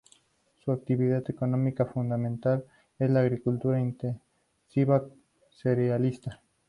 [0.65, 2.65] Su actividad económica fundamental
[2.97, 5.05] es la agricultura intensiva
[5.51, 6.41] cerealista.